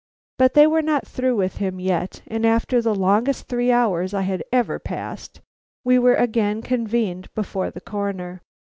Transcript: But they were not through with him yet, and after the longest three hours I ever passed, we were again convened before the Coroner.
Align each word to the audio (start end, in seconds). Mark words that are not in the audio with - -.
But 0.39 0.55
they 0.55 0.65
were 0.65 0.81
not 0.81 1.05
through 1.05 1.35
with 1.35 1.57
him 1.57 1.79
yet, 1.79 2.23
and 2.25 2.43
after 2.43 2.81
the 2.81 2.95
longest 2.95 3.47
three 3.47 3.71
hours 3.71 4.15
I 4.15 4.41
ever 4.51 4.79
passed, 4.79 5.41
we 5.83 5.99
were 5.99 6.15
again 6.15 6.63
convened 6.63 7.31
before 7.35 7.69
the 7.69 7.81
Coroner. 7.81 8.41